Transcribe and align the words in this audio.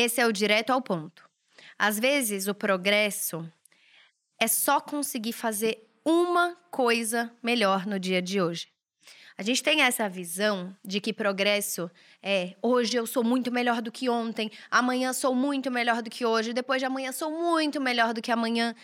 Esse 0.00 0.20
é 0.20 0.26
o 0.28 0.32
direto 0.32 0.70
ao 0.70 0.80
ponto. 0.80 1.28
Às 1.76 1.98
vezes, 1.98 2.46
o 2.46 2.54
progresso 2.54 3.44
é 4.38 4.46
só 4.46 4.80
conseguir 4.80 5.32
fazer 5.32 5.90
uma 6.04 6.56
coisa 6.70 7.32
melhor 7.42 7.84
no 7.84 7.98
dia 7.98 8.22
de 8.22 8.40
hoje. 8.40 8.68
A 9.36 9.42
gente 9.42 9.60
tem 9.60 9.82
essa 9.82 10.08
visão 10.08 10.72
de 10.84 11.00
que 11.00 11.12
progresso 11.12 11.90
é 12.22 12.54
hoje 12.62 12.96
eu 12.96 13.08
sou 13.08 13.24
muito 13.24 13.50
melhor 13.50 13.82
do 13.82 13.90
que 13.90 14.08
ontem, 14.08 14.52
amanhã 14.70 15.12
sou 15.12 15.34
muito 15.34 15.68
melhor 15.68 16.00
do 16.00 16.08
que 16.08 16.24
hoje, 16.24 16.52
depois 16.52 16.80
de 16.80 16.86
amanhã 16.86 17.10
sou 17.10 17.32
muito 17.32 17.80
melhor 17.80 18.14
do 18.14 18.22
que 18.22 18.30
amanhã. 18.30 18.76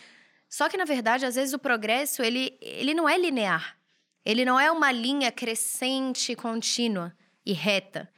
Só 0.49 0.67
que 0.67 0.75
na 0.75 0.83
verdade, 0.83 1.25
às 1.25 1.35
vezes 1.35 1.53
o 1.53 1.59
progresso, 1.59 2.21
ele, 2.23 2.57
ele 2.59 2.93
não 2.93 3.07
é 3.07 3.17
linear. 3.17 3.77
Ele 4.25 4.43
não 4.43 4.59
é 4.59 4.69
uma 4.69 4.91
linha 4.91 5.31
crescente, 5.31 6.35
contínua 6.35 7.15
e 7.45 7.53
reta. 7.53 8.09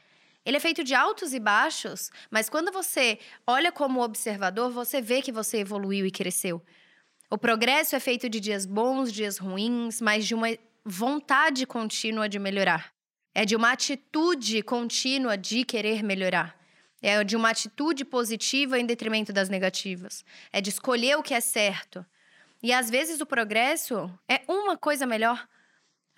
Ele 0.48 0.56
é 0.56 0.60
feito 0.60 0.82
de 0.82 0.94
altos 0.94 1.34
e 1.34 1.38
baixos, 1.38 2.10
mas 2.30 2.48
quando 2.48 2.72
você 2.72 3.18
olha 3.46 3.70
como 3.70 4.02
observador, 4.02 4.70
você 4.70 4.98
vê 4.98 5.20
que 5.20 5.30
você 5.30 5.58
evoluiu 5.58 6.06
e 6.06 6.10
cresceu. 6.10 6.64
O 7.30 7.36
progresso 7.36 7.94
é 7.94 8.00
feito 8.00 8.30
de 8.30 8.40
dias 8.40 8.64
bons, 8.64 9.12
dias 9.12 9.36
ruins, 9.36 10.00
mas 10.00 10.26
de 10.26 10.34
uma 10.34 10.48
vontade 10.82 11.66
contínua 11.66 12.30
de 12.30 12.38
melhorar. 12.38 12.94
É 13.34 13.44
de 13.44 13.54
uma 13.54 13.72
atitude 13.72 14.62
contínua 14.62 15.36
de 15.36 15.66
querer 15.66 16.02
melhorar. 16.02 16.58
É 17.02 17.22
de 17.22 17.36
uma 17.36 17.50
atitude 17.50 18.02
positiva 18.06 18.80
em 18.80 18.86
detrimento 18.86 19.34
das 19.34 19.50
negativas. 19.50 20.24
É 20.50 20.62
de 20.62 20.70
escolher 20.70 21.18
o 21.18 21.22
que 21.22 21.34
é 21.34 21.40
certo. 21.40 22.06
E 22.62 22.72
às 22.72 22.88
vezes 22.88 23.20
o 23.20 23.26
progresso 23.26 24.10
é 24.26 24.40
uma 24.48 24.78
coisa 24.78 25.04
melhor. 25.04 25.46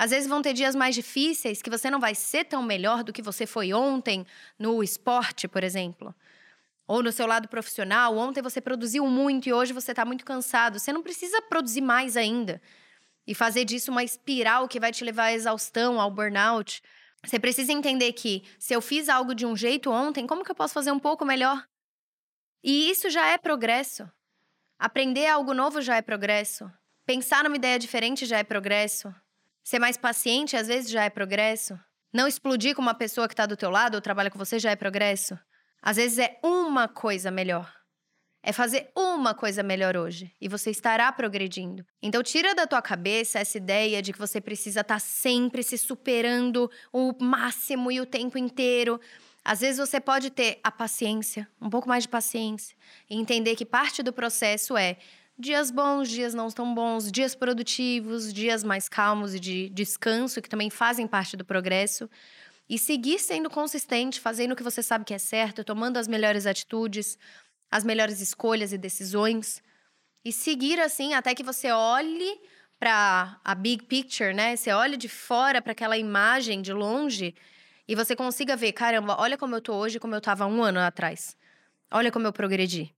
Às 0.00 0.12
vezes 0.12 0.26
vão 0.26 0.40
ter 0.40 0.54
dias 0.54 0.74
mais 0.74 0.94
difíceis 0.94 1.60
que 1.60 1.68
você 1.68 1.90
não 1.90 2.00
vai 2.00 2.14
ser 2.14 2.44
tão 2.44 2.62
melhor 2.62 3.04
do 3.04 3.12
que 3.12 3.20
você 3.20 3.44
foi 3.44 3.74
ontem 3.74 4.26
no 4.58 4.82
esporte, 4.82 5.46
por 5.46 5.62
exemplo. 5.62 6.14
Ou 6.86 7.02
no 7.02 7.12
seu 7.12 7.26
lado 7.26 7.48
profissional, 7.48 8.16
ontem 8.16 8.40
você 8.40 8.62
produziu 8.62 9.06
muito 9.06 9.46
e 9.46 9.52
hoje 9.52 9.74
você 9.74 9.92
está 9.92 10.02
muito 10.02 10.24
cansado. 10.24 10.78
Você 10.78 10.90
não 10.90 11.02
precisa 11.02 11.42
produzir 11.42 11.82
mais 11.82 12.16
ainda 12.16 12.62
e 13.26 13.34
fazer 13.34 13.66
disso 13.66 13.90
uma 13.90 14.02
espiral 14.02 14.66
que 14.66 14.80
vai 14.80 14.90
te 14.90 15.04
levar 15.04 15.24
à 15.24 15.32
exaustão, 15.34 16.00
ao 16.00 16.10
burnout. 16.10 16.82
Você 17.22 17.38
precisa 17.38 17.70
entender 17.70 18.14
que 18.14 18.42
se 18.58 18.72
eu 18.72 18.80
fiz 18.80 19.06
algo 19.06 19.34
de 19.34 19.44
um 19.44 19.54
jeito 19.54 19.90
ontem, 19.90 20.26
como 20.26 20.42
que 20.42 20.50
eu 20.50 20.56
posso 20.56 20.72
fazer 20.72 20.92
um 20.92 20.98
pouco 20.98 21.26
melhor? 21.26 21.62
E 22.64 22.90
isso 22.90 23.10
já 23.10 23.26
é 23.26 23.36
progresso. 23.36 24.10
Aprender 24.78 25.26
algo 25.26 25.52
novo 25.52 25.82
já 25.82 25.96
é 25.96 26.00
progresso. 26.00 26.72
Pensar 27.04 27.44
numa 27.44 27.56
ideia 27.56 27.78
diferente 27.78 28.24
já 28.24 28.38
é 28.38 28.42
progresso. 28.42 29.14
Ser 29.62 29.78
mais 29.78 29.96
paciente 29.96 30.56
às 30.56 30.68
vezes 30.68 30.90
já 30.90 31.04
é 31.04 31.10
progresso. 31.10 31.78
Não 32.12 32.26
explodir 32.26 32.74
com 32.74 32.82
uma 32.82 32.94
pessoa 32.94 33.28
que 33.28 33.34
está 33.34 33.46
do 33.46 33.56
teu 33.56 33.70
lado 33.70 33.94
ou 33.94 34.00
trabalha 34.00 34.30
com 34.30 34.38
você 34.38 34.58
já 34.58 34.70
é 34.70 34.76
progresso. 34.76 35.38
Às 35.80 35.96
vezes 35.96 36.18
é 36.18 36.38
uma 36.42 36.88
coisa 36.88 37.30
melhor. 37.30 37.72
É 38.42 38.52
fazer 38.52 38.90
uma 38.96 39.34
coisa 39.34 39.62
melhor 39.62 39.96
hoje 39.96 40.34
e 40.40 40.48
você 40.48 40.70
estará 40.70 41.12
progredindo. 41.12 41.84
Então 42.02 42.22
tira 42.22 42.54
da 42.54 42.66
tua 42.66 42.80
cabeça 42.80 43.38
essa 43.38 43.58
ideia 43.58 44.00
de 44.00 44.12
que 44.12 44.18
você 44.18 44.40
precisa 44.40 44.80
estar 44.80 44.94
tá 44.94 44.98
sempre 44.98 45.62
se 45.62 45.76
superando 45.76 46.70
o 46.90 47.12
máximo 47.22 47.92
e 47.92 48.00
o 48.00 48.06
tempo 48.06 48.38
inteiro. 48.38 48.98
Às 49.44 49.60
vezes 49.60 49.78
você 49.78 50.00
pode 50.00 50.30
ter 50.30 50.58
a 50.62 50.70
paciência, 50.70 51.48
um 51.60 51.68
pouco 51.70 51.88
mais 51.88 52.04
de 52.04 52.08
paciência, 52.08 52.76
e 53.08 53.16
entender 53.16 53.56
que 53.56 53.64
parte 53.64 54.02
do 54.02 54.12
processo 54.12 54.76
é 54.76 54.96
dias 55.40 55.70
bons, 55.70 56.08
dias 56.08 56.34
não 56.34 56.48
tão 56.50 56.74
bons, 56.74 57.10
dias 57.10 57.34
produtivos, 57.34 58.32
dias 58.32 58.62
mais 58.62 58.88
calmos 58.88 59.34
e 59.34 59.40
de 59.40 59.68
descanso, 59.70 60.40
que 60.42 60.48
também 60.48 60.70
fazem 60.70 61.06
parte 61.06 61.36
do 61.36 61.44
progresso. 61.44 62.08
E 62.68 62.78
seguir 62.78 63.18
sendo 63.18 63.50
consistente, 63.50 64.20
fazendo 64.20 64.52
o 64.52 64.56
que 64.56 64.62
você 64.62 64.82
sabe 64.82 65.04
que 65.04 65.14
é 65.14 65.18
certo, 65.18 65.64
tomando 65.64 65.96
as 65.96 66.06
melhores 66.06 66.46
atitudes, 66.46 67.18
as 67.70 67.82
melhores 67.82 68.20
escolhas 68.20 68.72
e 68.72 68.78
decisões. 68.78 69.62
E 70.24 70.30
seguir 70.32 70.78
assim 70.78 71.14
até 71.14 71.34
que 71.34 71.42
você 71.42 71.72
olhe 71.72 72.40
para 72.78 73.40
a 73.44 73.54
big 73.54 73.84
picture, 73.84 74.32
né? 74.32 74.54
Você 74.56 74.70
olhe 74.72 74.96
de 74.96 75.08
fora 75.08 75.60
para 75.60 75.72
aquela 75.72 75.98
imagem 75.98 76.62
de 76.62 76.72
longe 76.72 77.34
e 77.88 77.94
você 77.94 78.14
consiga 78.14 78.54
ver, 78.54 78.72
caramba, 78.72 79.16
olha 79.18 79.36
como 79.36 79.56
eu 79.56 79.60
tô 79.60 79.74
hoje, 79.74 79.98
como 79.98 80.14
eu 80.14 80.20
tava 80.20 80.46
um 80.46 80.62
ano 80.62 80.78
atrás. 80.78 81.36
Olha 81.90 82.12
como 82.12 82.26
eu 82.26 82.32
progredi. 82.32 82.94